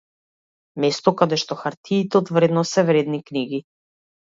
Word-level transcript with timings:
Место 0.85 1.13
каде 1.19 1.39
што 1.43 1.59
хартиите 1.59 2.21
од 2.23 2.33
вредност 2.39 2.79
се 2.81 2.87
вредни 2.91 3.23
книги. 3.31 3.63